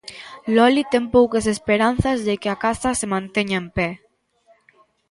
Loli 0.55 0.83
ten 0.91 1.05
poucas 1.15 1.45
esperanzas 1.55 2.17
de 2.27 2.33
que 2.41 2.49
a 2.51 2.57
casa 2.65 2.89
se 2.99 3.11
manteña 3.13 3.57
en 3.63 3.67
pé. 3.75 3.89